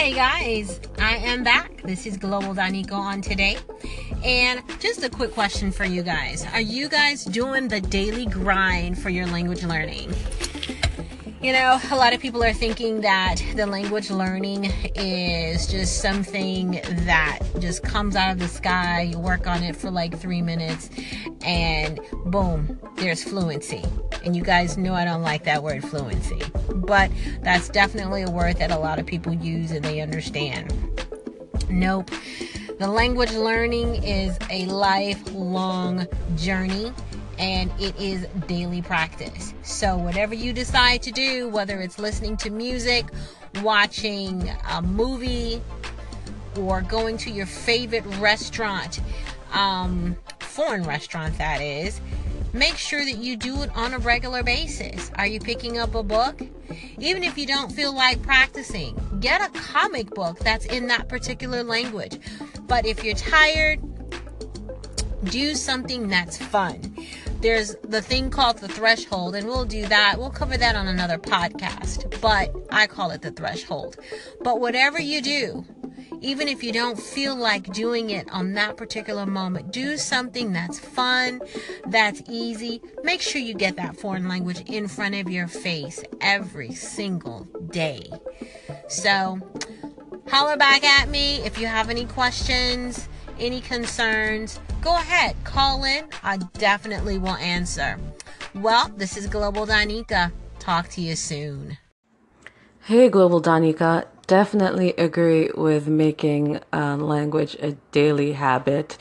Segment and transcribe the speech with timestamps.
[0.00, 1.82] Hey guys, I am back.
[1.82, 3.58] This is Global Danica on today.
[4.24, 6.46] And just a quick question for you guys.
[6.54, 10.10] Are you guys doing the daily grind for your language learning?
[11.42, 16.72] You know, a lot of people are thinking that the language learning is just something
[17.06, 19.08] that just comes out of the sky.
[19.12, 20.90] You work on it for like three minutes
[21.40, 23.82] and boom, there's fluency.
[24.22, 26.42] And you guys know I don't like that word fluency,
[26.74, 30.74] but that's definitely a word that a lot of people use and they understand.
[31.70, 32.10] Nope.
[32.78, 36.92] The language learning is a lifelong journey
[37.40, 39.54] and it is daily practice.
[39.62, 43.06] So, whatever you decide to do, whether it's listening to music,
[43.62, 45.62] watching a movie,
[46.58, 49.00] or going to your favorite restaurant,
[49.54, 52.02] um, foreign restaurant that is,
[52.52, 55.10] make sure that you do it on a regular basis.
[55.14, 56.42] Are you picking up a book?
[56.98, 61.64] Even if you don't feel like practicing, get a comic book that's in that particular
[61.64, 62.18] language.
[62.66, 63.80] But if you're tired,
[65.24, 66.89] do something that's fun
[67.40, 70.16] there's the thing called the threshold, and we'll do that.
[70.18, 73.96] We'll cover that on another podcast, but I call it the threshold.
[74.42, 75.64] But whatever you do,
[76.20, 80.78] even if you don't feel like doing it on that particular moment, do something that's
[80.78, 81.40] fun,
[81.86, 82.82] that's easy.
[83.02, 88.10] Make sure you get that foreign language in front of your face every single day.
[88.88, 89.40] So,
[90.28, 93.08] holler back at me if you have any questions,
[93.40, 96.04] any concerns go ahead, call in.
[96.22, 97.98] I definitely will answer.
[98.54, 100.32] Well, this is Global Danica.
[100.58, 101.78] Talk to you soon.
[102.82, 104.06] Hey, Global Danica.
[104.26, 108.96] Definitely agree with making uh, language a daily habit.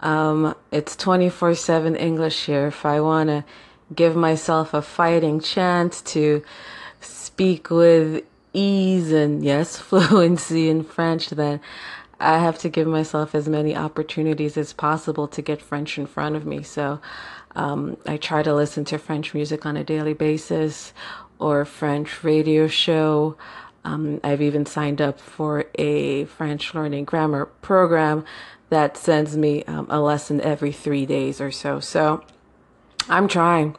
[0.00, 2.66] Um, it's 24 7 English here.
[2.66, 3.44] If I want to
[3.94, 6.42] give myself a fighting chance to
[7.00, 11.60] speak with ease and, yes, fluency in French, then
[12.24, 16.36] I have to give myself as many opportunities as possible to get French in front
[16.36, 16.62] of me.
[16.62, 17.00] So
[17.54, 20.92] um, I try to listen to French music on a daily basis
[21.38, 23.36] or French radio show.
[23.84, 28.24] Um, I've even signed up for a French learning grammar program
[28.70, 31.80] that sends me um, a lesson every three days or so.
[31.80, 32.24] So
[33.08, 33.76] I'm trying.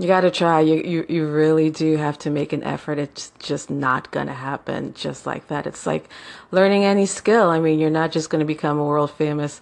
[0.00, 0.60] You got to try.
[0.60, 3.00] You, you you really do have to make an effort.
[3.00, 5.66] It's just not going to happen just like that.
[5.66, 6.08] It's like
[6.52, 7.50] learning any skill.
[7.50, 9.60] I mean, you're not just going to become a world famous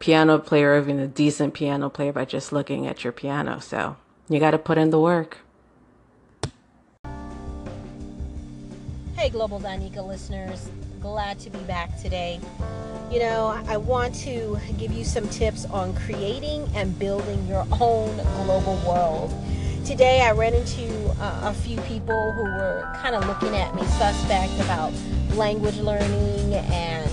[0.00, 3.60] piano player or even a decent piano player by just looking at your piano.
[3.60, 3.96] So,
[4.28, 5.38] you got to put in the work.
[9.14, 10.68] Hey, Global Danica listeners.
[11.00, 12.40] Glad to be back today.
[13.12, 18.16] You know, I want to give you some tips on creating and building your own
[18.44, 19.32] global world
[19.86, 23.84] today I ran into uh, a few people who were kind of looking at me
[23.84, 24.92] suspect about
[25.36, 27.08] language learning and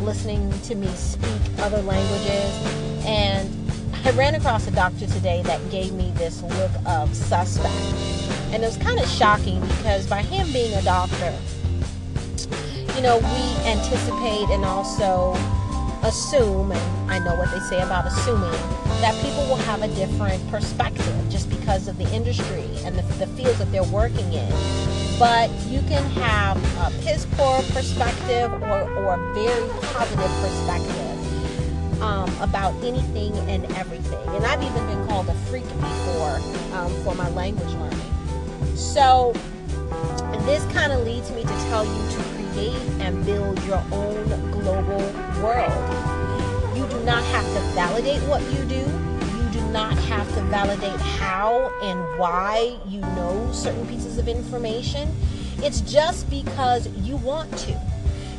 [0.00, 3.06] listening to me speak other languages.
[3.06, 3.48] And
[4.04, 7.72] I ran across a doctor today that gave me this look of suspect.
[8.52, 11.32] And it was kind of shocking because by him being a doctor,
[12.96, 15.34] you know, we anticipate and also
[16.06, 18.50] assume, and I know what they say about assuming,
[19.00, 23.26] that people will have a different perspective just because of the industry and the, the
[23.28, 24.50] fields that they're working in.
[25.18, 32.30] But you can have a piss poor perspective or, or a very positive perspective um,
[32.40, 34.28] about anything and everything.
[34.28, 36.40] And I've even been called a freak before
[36.74, 38.76] um, for my language learning.
[38.76, 39.32] So
[41.16, 44.98] leads me to tell you to create and build your own global
[45.42, 46.76] world.
[46.76, 48.82] You do not have to validate what you do.
[49.38, 55.08] You do not have to validate how and why you know certain pieces of information.
[55.58, 57.72] It's just because you want to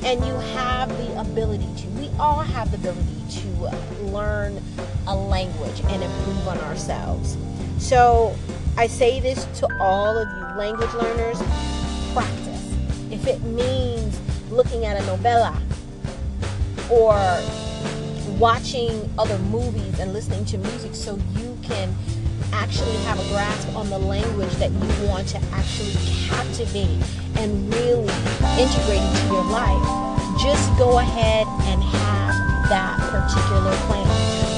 [0.04, 1.88] and you have the ability to.
[2.00, 4.62] We all have the ability to learn
[5.08, 7.38] a language and improve on ourselves.
[7.80, 8.36] So
[8.78, 11.42] I say this to all of you language learners
[12.14, 12.47] practice
[13.12, 14.20] if it means
[14.52, 15.62] looking at a novella
[16.90, 17.16] or
[18.38, 21.94] watching other movies and listening to music so you can
[22.54, 25.94] actually have a grasp on the language that you want to actually
[26.28, 27.04] captivate
[27.38, 28.14] and really
[28.60, 34.08] integrate into your life, just go ahead and have that particular plan.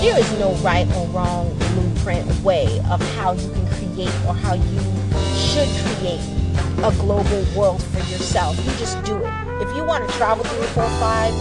[0.01, 4.53] There is no right or wrong blueprint way of how you can create or how
[4.53, 4.79] you
[5.35, 6.38] should create
[6.83, 8.57] a global world for yourself.
[8.57, 9.33] You just do it.
[9.61, 11.33] If you want to travel three, four, five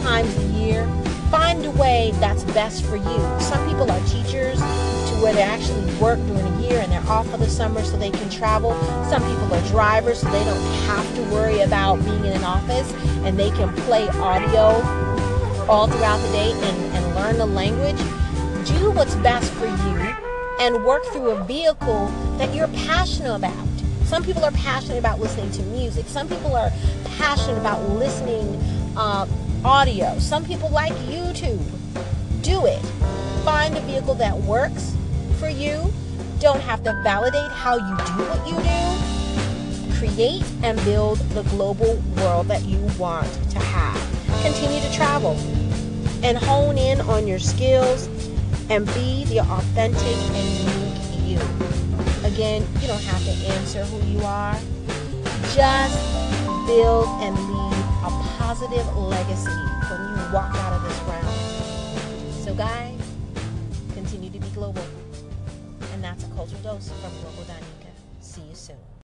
[0.00, 0.86] times a year,
[1.30, 3.40] find a way that's best for you.
[3.40, 7.28] Some people are teachers to where they actually work during the year and they're off
[7.30, 8.72] for the summer so they can travel.
[9.10, 12.92] Some people are drivers so they don't have to worry about being in an office
[13.24, 14.80] and they can play audio
[15.68, 17.98] all throughout the day and, and learn the language.
[18.66, 19.96] Do what's best for you
[20.60, 22.06] and work through a vehicle
[22.38, 23.65] that you're passionate about.
[24.06, 26.06] Some people are passionate about listening to music.
[26.06, 26.70] Some people are
[27.18, 28.54] passionate about listening
[28.96, 29.26] uh,
[29.64, 30.16] audio.
[30.20, 31.60] Some people like YouTube.
[32.40, 32.80] Do it.
[33.44, 34.94] Find a vehicle that works
[35.40, 35.92] for you.
[36.38, 39.98] Don't have to validate how you do what you do.
[39.98, 44.42] Create and build the global world that you want to have.
[44.42, 45.32] Continue to travel
[46.22, 48.06] and hone in on your skills
[48.70, 50.85] and be the authentic and unique
[51.26, 51.38] you.
[52.24, 54.54] Again, you don't have to answer who you are.
[55.54, 55.98] Just
[56.66, 59.50] build and leave a positive legacy
[59.90, 62.44] when you walk out of this realm.
[62.44, 63.00] So, guys,
[63.94, 64.84] continue to be global.
[65.92, 67.90] And that's a cultural dose from Global Danica.
[68.20, 68.86] See you soon.